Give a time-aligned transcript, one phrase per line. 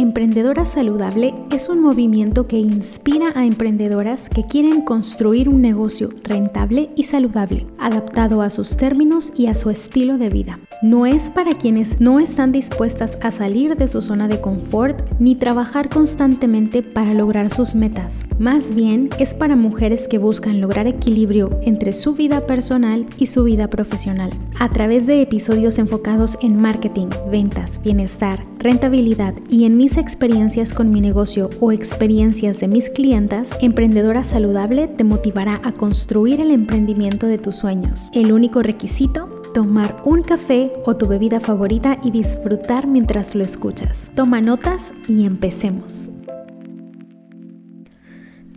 [0.00, 6.88] Emprendedora Saludable es un movimiento que inspira a emprendedoras que quieren construir un negocio rentable
[6.96, 10.58] y saludable, adaptado a sus términos y a su estilo de vida.
[10.82, 15.34] No es para quienes no están dispuestas a salir de su zona de confort ni
[15.34, 18.20] trabajar constantemente para lograr sus metas.
[18.38, 23.44] Más bien es para mujeres que buscan lograr equilibrio entre su vida personal y su
[23.44, 24.30] vida profesional.
[24.58, 30.90] A través de episodios enfocados en marketing, ventas, bienestar, rentabilidad y en mis experiencias con
[30.90, 37.26] mi negocio o experiencias de mis clientas, Emprendedora Saludable te motivará a construir el emprendimiento
[37.26, 38.08] de tus sueños.
[38.14, 44.10] El único requisito tomar un café o tu bebida favorita y disfrutar mientras lo escuchas.
[44.14, 46.10] Toma notas y empecemos.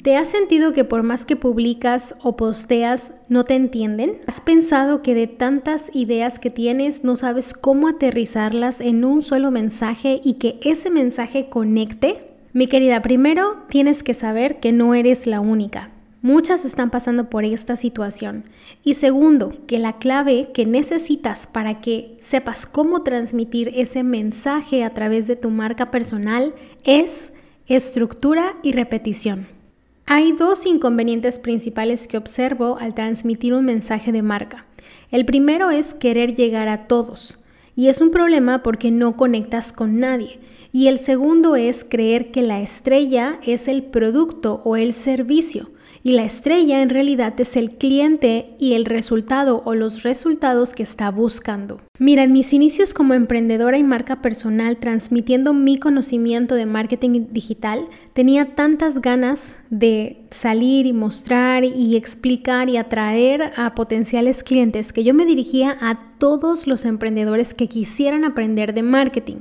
[0.03, 4.19] ¿Te has sentido que por más que publicas o posteas no te entienden?
[4.27, 9.49] ¿Has pensado que de tantas ideas que tienes no sabes cómo aterrizarlas en un solo
[9.49, 12.33] mensaje y que ese mensaje conecte?
[12.51, 15.92] Mi querida, primero tienes que saber que no eres la única.
[16.23, 18.45] Muchas están pasando por esta situación.
[18.81, 24.91] Y segundo, que la clave que necesitas para que sepas cómo transmitir ese mensaje a
[24.91, 27.33] través de tu marca personal es
[27.67, 29.49] estructura y repetición.
[30.05, 34.65] Hay dos inconvenientes principales que observo al transmitir un mensaje de marca.
[35.11, 37.37] El primero es querer llegar a todos,
[37.75, 40.39] y es un problema porque no conectas con nadie.
[40.71, 45.72] Y el segundo es creer que la estrella es el producto o el servicio
[46.03, 50.83] y la estrella en realidad es el cliente y el resultado o los resultados que
[50.83, 51.81] está buscando.
[51.97, 57.87] Mira, en mis inicios como emprendedora y marca personal, transmitiendo mi conocimiento de marketing digital,
[58.13, 65.03] tenía tantas ganas de salir y mostrar y explicar y atraer a potenciales clientes que
[65.03, 69.39] yo me dirigía a todos los emprendedores que quisieran aprender de marketing.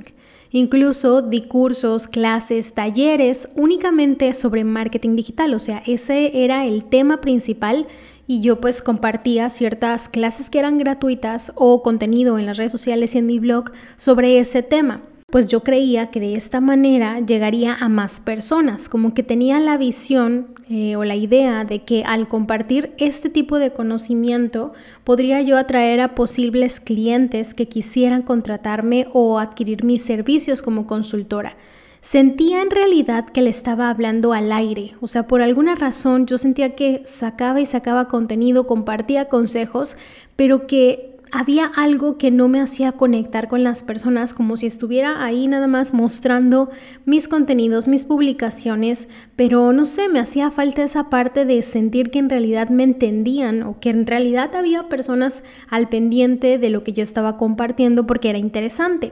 [0.49, 7.21] Incluso di cursos, clases, talleres únicamente sobre marketing digital, o sea, ese era el tema
[7.21, 7.85] principal
[8.25, 13.13] y yo pues compartía ciertas clases que eran gratuitas o contenido en las redes sociales
[13.13, 17.73] y en mi blog sobre ese tema pues yo creía que de esta manera llegaría
[17.73, 22.27] a más personas, como que tenía la visión eh, o la idea de que al
[22.27, 24.73] compartir este tipo de conocimiento
[25.03, 31.57] podría yo atraer a posibles clientes que quisieran contratarme o adquirir mis servicios como consultora.
[32.01, 36.37] Sentía en realidad que le estaba hablando al aire, o sea, por alguna razón yo
[36.37, 39.97] sentía que sacaba y sacaba contenido, compartía consejos,
[40.35, 45.25] pero que había algo que no me hacía conectar con las personas como si estuviera
[45.25, 46.69] ahí nada más mostrando
[47.05, 52.19] mis contenidos, mis publicaciones, pero no sé, me hacía falta esa parte de sentir que
[52.19, 56.93] en realidad me entendían o que en realidad había personas al pendiente de lo que
[56.93, 59.11] yo estaba compartiendo porque era interesante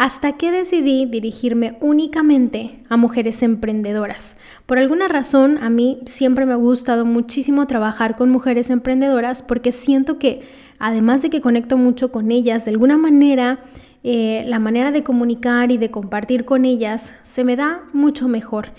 [0.00, 4.38] hasta que decidí dirigirme únicamente a mujeres emprendedoras.
[4.64, 9.72] Por alguna razón, a mí siempre me ha gustado muchísimo trabajar con mujeres emprendedoras porque
[9.72, 10.40] siento que,
[10.80, 13.60] además de que conecto mucho con ellas, de alguna manera,
[14.02, 18.72] eh, la manera de comunicar y de compartir con ellas se me da mucho mejor.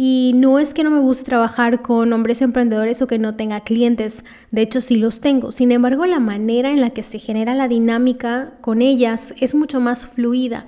[0.00, 3.60] Y no es que no me guste trabajar con hombres emprendedores o que no tenga
[3.62, 5.50] clientes, de hecho sí los tengo.
[5.50, 9.80] Sin embargo, la manera en la que se genera la dinámica con ellas es mucho
[9.80, 10.66] más fluida.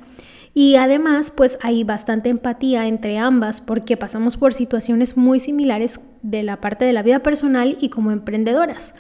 [0.53, 6.43] Y además, pues hay bastante empatía entre ambas porque pasamos por situaciones muy similares de
[6.43, 8.97] la parte de la vida personal y como emprendedoras.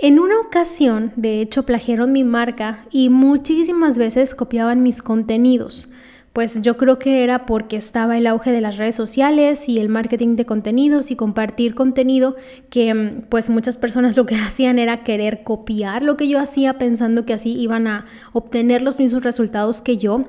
[0.00, 5.88] En una ocasión, de hecho, plagiaron mi marca y muchísimas veces copiaban mis contenidos.
[6.32, 9.88] Pues yo creo que era porque estaba el auge de las redes sociales y el
[9.88, 12.36] marketing de contenidos y compartir contenido
[12.70, 16.78] que mm, pues muchas personas lo que hacían era querer copiar lo que yo hacía
[16.78, 20.26] pensando que así iban a obtener los mismos resultados que yo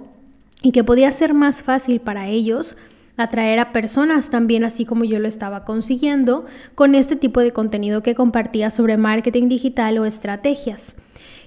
[0.63, 2.75] y que podía ser más fácil para ellos
[3.23, 6.45] atraer a personas también así como yo lo estaba consiguiendo
[6.75, 10.95] con este tipo de contenido que compartía sobre marketing digital o estrategias.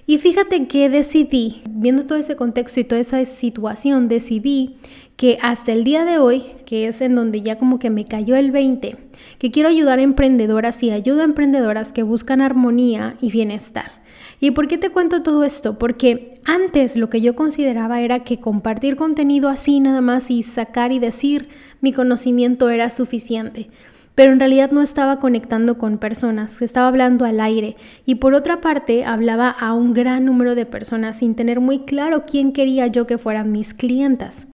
[0.05, 4.77] Y fíjate que decidí, viendo todo ese contexto y toda esa situación, decidí
[5.17, 8.35] que hasta el día de hoy, que es en donde ya como que me cayó
[8.35, 8.97] el 20,
[9.39, 14.02] que quiero ayudar a emprendedoras y ayudo a emprendedoras que buscan armonía y bienestar.
[14.45, 15.79] ¿Y por qué te cuento todo esto?
[15.79, 20.91] Porque antes lo que yo consideraba era que compartir contenido así nada más y sacar
[20.91, 21.49] y decir
[21.81, 23.71] mi conocimiento era suficiente
[24.15, 28.61] pero en realidad no estaba conectando con personas, estaba hablando al aire y por otra
[28.61, 33.07] parte hablaba a un gran número de personas sin tener muy claro quién quería yo
[33.07, 34.49] que fueran mis clientas.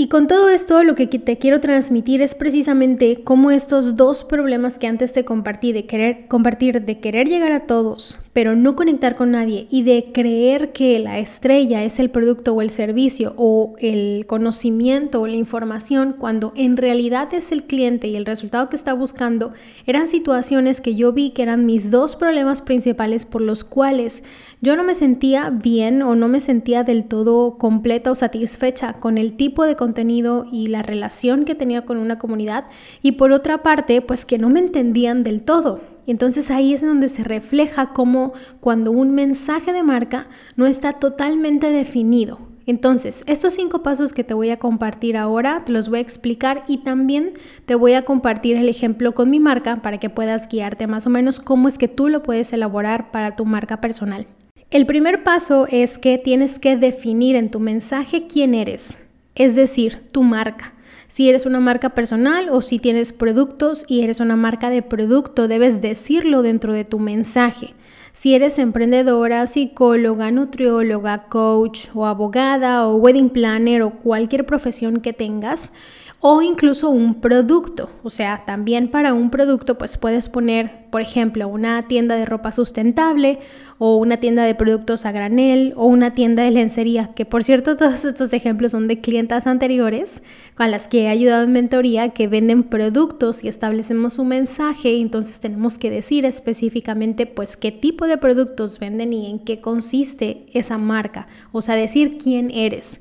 [0.00, 4.78] Y con todo esto lo que te quiero transmitir es precisamente cómo estos dos problemas
[4.78, 9.14] que antes te compartí de querer compartir, de querer llegar a todos, pero no conectar
[9.14, 13.74] con nadie y de creer que la estrella es el producto o el servicio o
[13.78, 18.76] el conocimiento o la información cuando en realidad es el cliente y el resultado que
[18.76, 19.52] está buscando,
[19.84, 24.22] eran situaciones que yo vi que eran mis dos problemas principales por los cuales
[24.62, 29.16] yo no me sentía bien o no me sentía del todo completa o satisfecha con
[29.16, 32.66] el tipo de contenido y la relación que tenía con una comunidad
[33.00, 35.80] y por otra parte pues que no me entendían del todo.
[36.06, 40.26] Entonces ahí es donde se refleja cómo cuando un mensaje de marca
[40.56, 42.38] no está totalmente definido.
[42.66, 46.62] Entonces, estos cinco pasos que te voy a compartir ahora, te los voy a explicar
[46.68, 47.32] y también
[47.64, 51.10] te voy a compartir el ejemplo con mi marca para que puedas guiarte más o
[51.10, 54.26] menos cómo es que tú lo puedes elaborar para tu marca personal.
[54.70, 58.98] El primer paso es que tienes que definir en tu mensaje quién eres,
[59.34, 60.74] es decir, tu marca.
[61.08, 65.48] Si eres una marca personal o si tienes productos y eres una marca de producto,
[65.48, 67.74] debes decirlo dentro de tu mensaje.
[68.12, 75.12] Si eres emprendedora, psicóloga, nutrióloga, coach o abogada o wedding planner o cualquier profesión que
[75.12, 75.72] tengas,
[76.20, 77.90] o incluso un producto.
[78.02, 82.52] O sea, también para un producto pues puedes poner, por ejemplo, una tienda de ropa
[82.52, 83.38] sustentable
[83.78, 87.76] o una tienda de productos a granel o una tienda de lencería, que por cierto
[87.78, 90.22] todos estos ejemplos son de clientas anteriores
[90.54, 95.40] con las que he ayudado en mentoría que venden productos y establecemos un mensaje, entonces
[95.40, 100.76] tenemos que decir específicamente pues qué tipo de productos venden y en qué consiste esa
[100.76, 103.00] marca, o sea, decir quién eres.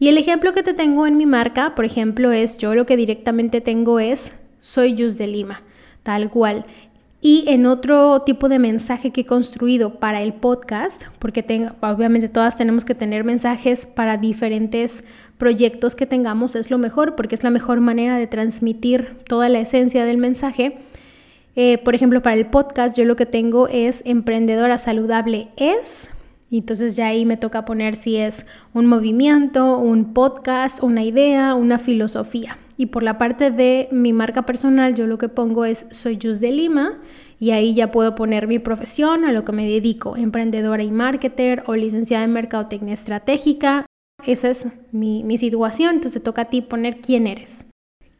[0.00, 2.96] Y el ejemplo que te tengo en mi marca, por ejemplo, es yo lo que
[2.96, 5.62] directamente tengo es soy Jus de Lima,
[6.02, 6.64] tal cual.
[7.20, 11.44] Y en otro tipo de mensaje que he construido para el podcast, porque
[11.82, 15.04] obviamente todas tenemos que tener mensajes para diferentes
[15.36, 19.60] proyectos que tengamos, es lo mejor, porque es la mejor manera de transmitir toda la
[19.60, 20.78] esencia del mensaje.
[21.56, 26.08] Eh, por ejemplo, para el podcast yo lo que tengo es emprendedora saludable es
[26.58, 31.78] entonces ya ahí me toca poner si es un movimiento, un podcast, una idea, una
[31.78, 32.58] filosofía.
[32.76, 36.40] Y por la parte de mi marca personal, yo lo que pongo es soy Jus
[36.40, 36.98] de Lima
[37.38, 41.62] y ahí ya puedo poner mi profesión, a lo que me dedico, emprendedora y marketer
[41.66, 43.86] o licenciada en mercadotecnia estratégica.
[44.24, 47.66] Esa es mi, mi situación, entonces te toca a ti poner quién eres.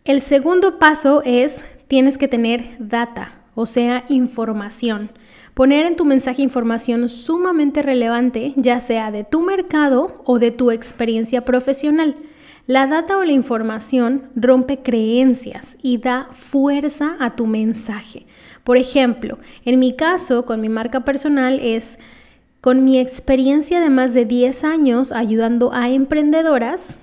[0.04, 5.10] El segundo paso es tienes que tener data, o sea, información.
[5.54, 10.70] Poner en tu mensaje información sumamente relevante, ya sea de tu mercado o de tu
[10.70, 12.16] experiencia profesional.
[12.66, 18.26] La data o la información rompe creencias y da fuerza a tu mensaje.
[18.62, 21.98] Por ejemplo, en mi caso, con mi marca personal es
[22.60, 26.96] con mi experiencia de más de 10 años ayudando a emprendedoras,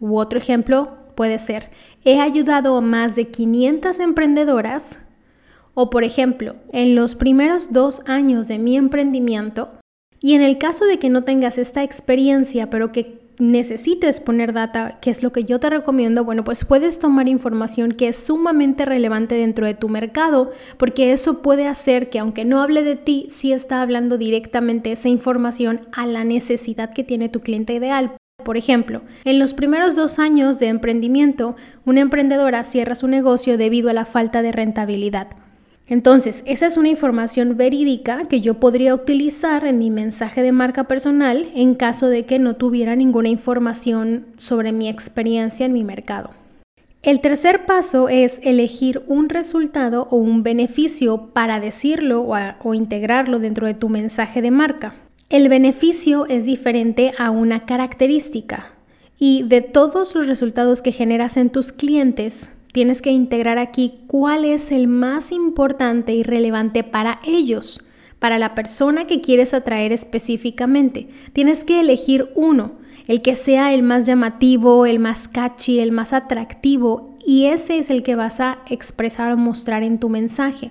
[0.00, 1.70] u otro ejemplo puede ser,
[2.04, 4.98] he ayudado a más de 500 emprendedoras
[5.80, 9.78] o por ejemplo, en los primeros dos años de mi emprendimiento,
[10.18, 14.98] y en el caso de que no tengas esta experiencia, pero que necesites poner data,
[15.00, 18.86] que es lo que yo te recomiendo, bueno, pues puedes tomar información que es sumamente
[18.86, 23.28] relevante dentro de tu mercado, porque eso puede hacer que aunque no hable de ti,
[23.30, 28.16] sí está hablando directamente esa información a la necesidad que tiene tu cliente ideal.
[28.44, 31.54] Por ejemplo, en los primeros dos años de emprendimiento,
[31.84, 35.28] una emprendedora cierra su negocio debido a la falta de rentabilidad.
[35.88, 40.84] Entonces, esa es una información verídica que yo podría utilizar en mi mensaje de marca
[40.84, 46.30] personal en caso de que no tuviera ninguna información sobre mi experiencia en mi mercado.
[47.02, 52.26] El tercer paso es elegir un resultado o un beneficio para decirlo
[52.62, 54.94] o, integrarlo dentro de tu mensaje de marca.
[55.30, 58.72] El beneficio es diferente a una característica
[59.18, 64.44] y de todos los resultados que generas en tus clientes, tienes que integrar aquí cuál
[64.44, 67.80] es el más importante y relevante para ellos,
[68.18, 71.08] para la persona que quieres atraer específicamente.
[71.32, 72.72] Tienes que elegir uno,
[73.06, 77.90] el que sea el más llamativo, el más catchy, el más atractivo, y ese es
[77.90, 80.70] el que vas a expresar o mostrar en tu mensaje.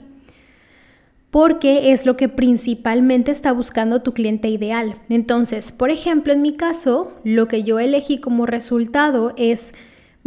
[1.32, 4.98] Porque es lo que principalmente está buscando tu cliente ideal.
[5.10, 9.74] Entonces, por ejemplo, en mi caso, lo que yo elegí como resultado es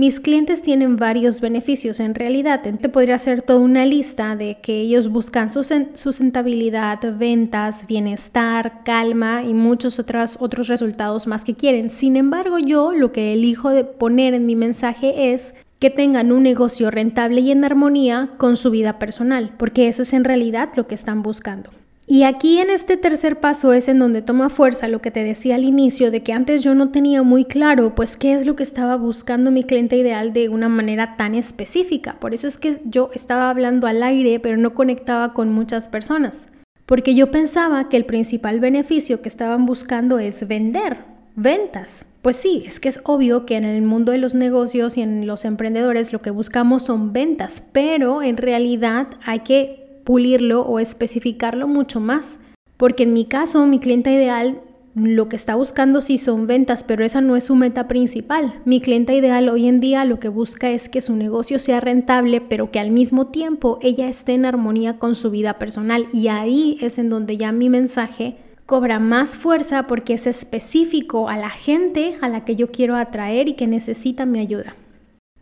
[0.00, 2.62] mis clientes tienen varios beneficios en realidad.
[2.62, 9.52] Te podría hacer toda una lista de que ellos buscan sustentabilidad, ventas, bienestar, calma y
[9.52, 11.90] muchos otros, otros resultados más que quieren.
[11.90, 16.44] Sin embargo, yo lo que elijo de poner en mi mensaje es que tengan un
[16.44, 20.86] negocio rentable y en armonía con su vida personal, porque eso es en realidad lo
[20.86, 21.72] que están buscando.
[22.06, 25.54] Y aquí en este tercer paso es en donde toma fuerza lo que te decía
[25.54, 28.64] al inicio de que antes yo no tenía muy claro pues qué es lo que
[28.64, 32.16] estaba buscando mi cliente ideal de una manera tan específica.
[32.18, 36.48] Por eso es que yo estaba hablando al aire pero no conectaba con muchas personas.
[36.86, 41.04] porque yo pensaba que el principal beneficio que estaban buscando es vender,
[41.36, 42.04] ventas.
[42.20, 45.24] Pues sí, es que es obvio que en el mundo de los negocios y en
[45.24, 51.68] los emprendedores lo que buscamos son ventas, pero en realidad hay que pulirlo o especificarlo
[51.68, 52.40] mucho más,
[52.76, 54.60] porque en mi caso mi cliente ideal
[54.94, 58.54] lo que está buscando sí son ventas, pero esa no es su meta principal.
[58.64, 62.40] Mi cliente ideal hoy en día lo que busca es que su negocio sea rentable,
[62.40, 66.08] pero que al mismo tiempo ella esté en armonía con su vida personal.
[66.12, 71.36] Y ahí es en donde ya mi mensaje cobra más fuerza porque es específico a
[71.36, 74.74] la gente a la que yo quiero atraer y que necesita mi ayuda.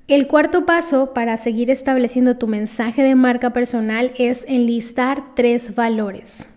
[0.09, 6.49] El cuarto paso para seguir estableciendo tu mensaje de marca personal es enlistar tres valores.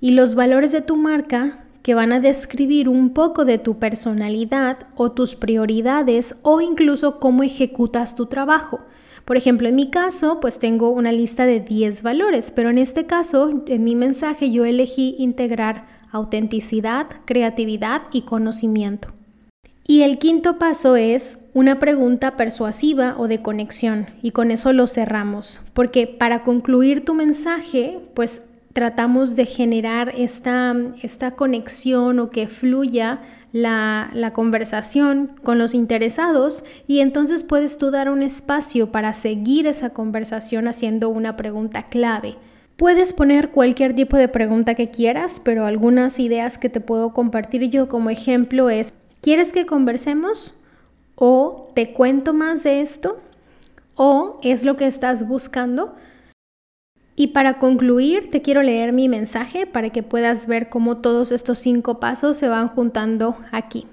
[0.00, 4.78] Y los valores de tu marca que van a describir un poco de tu personalidad
[4.96, 8.80] o tus prioridades o incluso cómo ejecutas tu trabajo.
[9.24, 13.06] Por ejemplo, en mi caso, pues tengo una lista de 10 valores, pero en este
[13.06, 19.10] caso, en mi mensaje yo elegí integrar autenticidad, creatividad y conocimiento.
[19.90, 24.86] Y el quinto paso es una pregunta persuasiva o de conexión, y con eso lo
[24.86, 32.46] cerramos, porque para concluir tu mensaje, pues tratamos de generar esta, esta conexión o que
[32.46, 39.12] fluya la, la, conversación con los interesados y entonces puedes tú dar un espacio para
[39.12, 42.36] seguir esa conversación haciendo una pregunta clave.
[42.76, 47.68] Puedes poner cualquier tipo de pregunta que quieras, pero algunas ideas que te puedo compartir
[47.68, 50.54] yo como ejemplo es, ¿quieres que conversemos?
[51.20, 53.18] ¿O te cuento más de esto?
[53.96, 55.96] ¿O es lo que estás buscando?
[57.16, 61.58] Y para concluir, te quiero leer mi mensaje para que puedas ver cómo todos estos
[61.58, 63.88] cinco pasos se van juntando aquí.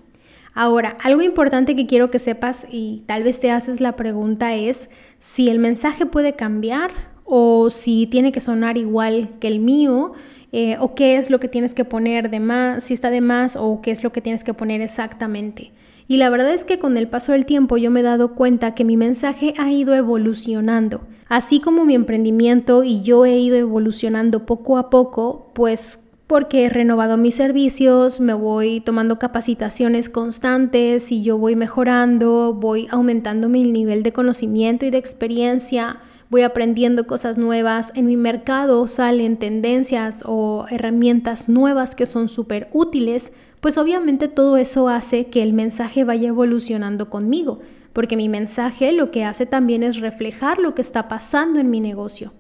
[0.53, 4.91] Ahora, algo importante que quiero que sepas y tal vez te haces la pregunta es
[5.17, 6.91] si el mensaje puede cambiar
[7.23, 10.13] o si tiene que sonar igual que el mío.
[10.51, 13.57] Eh, o qué es lo que tienes que poner de más, si está de más
[13.57, 15.73] o qué es lo que tienes que poner exactamente.
[16.07, 18.75] Y la verdad es que con el paso del tiempo yo me he dado cuenta
[18.75, 21.01] que mi mensaje ha ido evolucionando.
[21.27, 25.97] Así como mi emprendimiento y yo he ido evolucionando poco a poco, pues
[26.27, 32.87] porque he renovado mis servicios, me voy tomando capacitaciones constantes y yo voy mejorando, voy
[32.89, 38.87] aumentando mi nivel de conocimiento y de experiencia, voy aprendiendo cosas nuevas, en mi mercado
[38.87, 43.31] salen tendencias o herramientas nuevas que son súper útiles,
[43.61, 47.59] pues obviamente todo eso hace que el mensaje vaya evolucionando conmigo
[47.95, 51.79] porque mi mensaje lo que hace también es reflejar lo que está pasando en mi
[51.79, 52.33] negocio.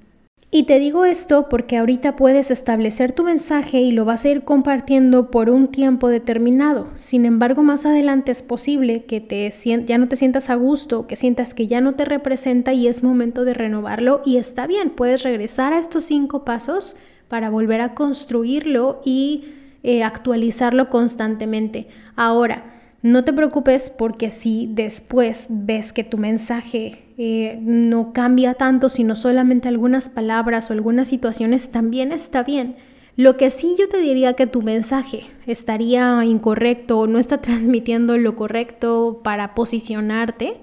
[0.51, 4.43] Y te digo esto porque ahorita puedes establecer tu mensaje y lo vas a ir
[4.43, 6.89] compartiendo por un tiempo determinado.
[6.97, 9.49] Sin embargo, más adelante es posible que te
[9.85, 13.01] ya no te sientas a gusto, que sientas que ya no te representa y es
[13.01, 16.97] momento de renovarlo y está bien, puedes regresar a estos cinco pasos
[17.29, 19.45] para volver a construirlo y
[19.87, 21.87] eh, actualizarlo constantemente.
[22.15, 22.73] Ahora,
[23.03, 29.15] no te preocupes porque si después ves que tu mensaje eh, no cambia tanto, sino
[29.15, 32.77] solamente algunas palabras o algunas situaciones, también está bien.
[33.15, 38.17] Lo que sí yo te diría que tu mensaje estaría incorrecto o no está transmitiendo
[38.17, 40.57] lo correcto para posicionarte,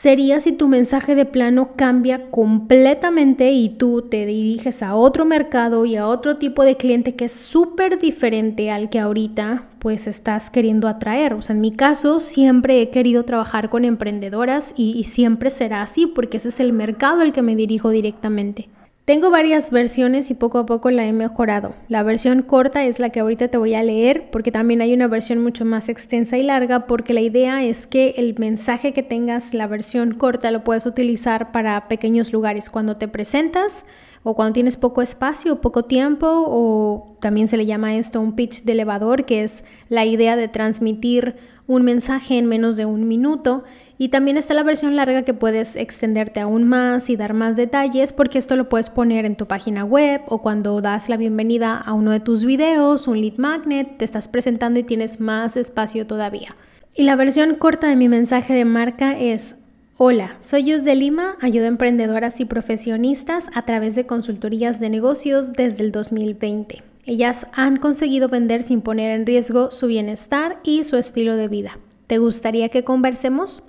[0.00, 5.84] sería si tu mensaje de plano cambia completamente y tú te diriges a otro mercado
[5.84, 10.50] y a otro tipo de cliente que es súper diferente al que ahorita pues estás
[10.50, 11.34] queriendo atraer.
[11.34, 15.82] O sea, en mi caso siempre he querido trabajar con emprendedoras y, y siempre será
[15.82, 18.68] así porque ese es el mercado al que me dirijo directamente.
[19.04, 21.74] Tengo varias versiones y poco a poco la he mejorado.
[21.88, 25.08] La versión corta es la que ahorita te voy a leer porque también hay una
[25.08, 29.54] versión mucho más extensa y larga porque la idea es que el mensaje que tengas,
[29.54, 32.70] la versión corta, lo puedes utilizar para pequeños lugares.
[32.70, 33.86] Cuando te presentas
[34.24, 38.62] o cuando tienes poco espacio, poco tiempo o también se le llama esto un pitch
[38.62, 41.36] de elevador que es la idea de transmitir
[41.66, 43.64] un mensaje en menos de un minuto
[43.98, 48.12] y también está la versión larga que puedes extenderte aún más y dar más detalles
[48.12, 51.92] porque esto lo puedes poner en tu página web o cuando das la bienvenida a
[51.92, 56.56] uno de tus videos, un lead magnet, te estás presentando y tienes más espacio todavía.
[56.94, 59.56] Y la versión corta de mi mensaje de marca es
[60.04, 64.90] Hola, soy Yus de Lima, ayudo a emprendedoras y profesionistas a través de consultorías de
[64.90, 66.82] negocios desde el 2020.
[67.06, 71.78] Ellas han conseguido vender sin poner en riesgo su bienestar y su estilo de vida.
[72.08, 73.62] ¿Te gustaría que conversemos?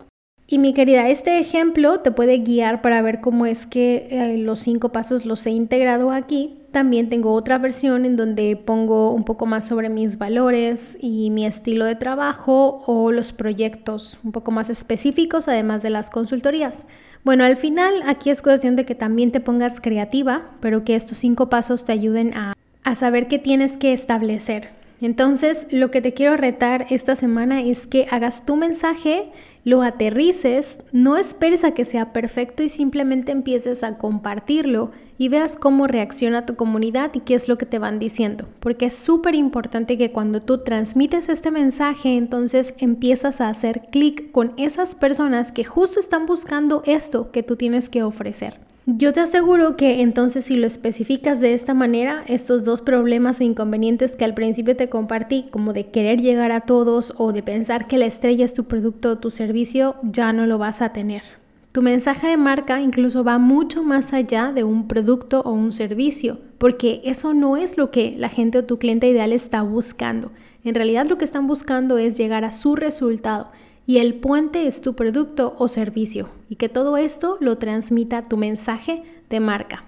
[0.45, 4.59] Y mi querida, este ejemplo te puede guiar para ver cómo es que eh, los
[4.59, 6.59] cinco pasos los he integrado aquí.
[6.71, 11.45] También tengo otra versión en donde pongo un poco más sobre mis valores y mi
[11.45, 16.87] estilo de trabajo o los proyectos un poco más específicos, además de las consultorías.
[17.23, 21.19] Bueno, al final aquí es cuestión de que también te pongas creativa, pero que estos
[21.19, 24.69] cinco pasos te ayuden a a saber qué tienes que establecer.
[25.03, 29.33] Entonces, lo que te quiero retar esta semana es que hagas tu mensaje,
[29.65, 35.57] lo aterrices, no esperes a que sea perfecto y simplemente empieces a compartirlo y veas
[35.57, 38.47] cómo reacciona tu comunidad y qué es lo que te van diciendo.
[38.61, 44.31] Porque es súper importante que cuando tú transmites este mensaje, entonces empiezas a hacer clic
[44.31, 48.57] con esas personas que justo están buscando esto que tú tienes que ofrecer.
[48.85, 53.45] Yo te aseguro que entonces si lo especificas de esta manera, estos dos problemas o
[53.45, 57.87] inconvenientes que al principio te compartí, como de querer llegar a todos o de pensar
[57.87, 61.23] que la estrella es tu producto o tu servicio, ya no lo vas a tener.
[61.71, 66.39] Tu mensaje de marca incluso va mucho más allá de un producto o un servicio,
[66.57, 70.33] porque eso no es lo que la gente o tu cliente ideal está buscando.
[70.65, 73.49] En realidad lo que están buscando es llegar a su resultado
[73.85, 78.37] y el puente es tu producto o servicio y que todo esto lo transmita tu
[78.37, 79.85] mensaje de marca.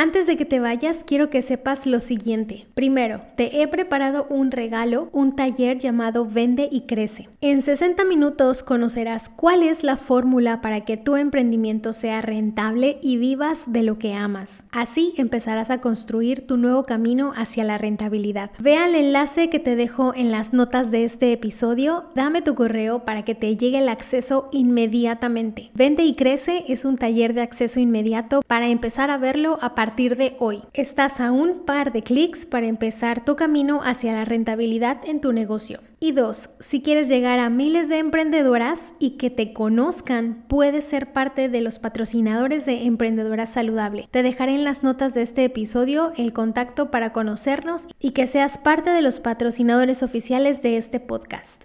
[0.00, 2.68] Antes de que te vayas, quiero que sepas lo siguiente.
[2.74, 7.28] Primero, te he preparado un regalo, un taller llamado Vende y Crece.
[7.40, 13.16] En 60 minutos conocerás cuál es la fórmula para que tu emprendimiento sea rentable y
[13.16, 14.62] vivas de lo que amas.
[14.70, 18.52] Así empezarás a construir tu nuevo camino hacia la rentabilidad.
[18.60, 23.04] Ve al enlace que te dejo en las notas de este episodio, dame tu correo
[23.04, 25.72] para que te llegue el acceso inmediatamente.
[25.74, 29.87] Vende y Crece es un taller de acceso inmediato para empezar a verlo a partir
[29.88, 30.60] partir de hoy.
[30.74, 35.32] Estás a un par de clics para empezar tu camino hacia la rentabilidad en tu
[35.32, 35.80] negocio.
[35.98, 41.14] Y dos, si quieres llegar a miles de emprendedoras y que te conozcan, puedes ser
[41.14, 44.08] parte de los patrocinadores de Emprendedora Saludable.
[44.10, 48.58] Te dejaré en las notas de este episodio el contacto para conocernos y que seas
[48.58, 51.64] parte de los patrocinadores oficiales de este podcast.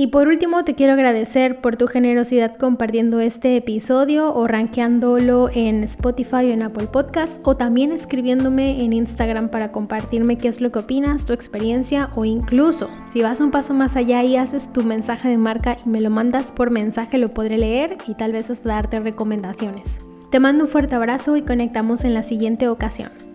[0.00, 5.82] Y por último, te quiero agradecer por tu generosidad compartiendo este episodio o rankeándolo en
[5.82, 10.70] Spotify o en Apple Podcast o también escribiéndome en Instagram para compartirme qué es lo
[10.70, 14.84] que opinas, tu experiencia o incluso si vas un paso más allá y haces tu
[14.84, 18.50] mensaje de marca y me lo mandas por mensaje, lo podré leer y tal vez
[18.50, 20.00] hasta darte recomendaciones.
[20.30, 23.27] Te mando un fuerte abrazo y conectamos en la siguiente ocasión.